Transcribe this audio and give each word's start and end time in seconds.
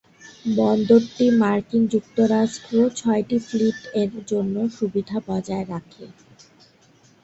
বন্দরটি 0.55 1.25
মার্কিন 1.41 1.83
যুক্তরাষ্ট্র 1.93 2.71
ছয়টি 2.99 3.37
ফ্লিট-এর 3.47 4.11
জন্য 4.31 4.55
সুবিধা 4.77 5.17
বজায় 5.27 5.65
রাখে। 5.69 6.05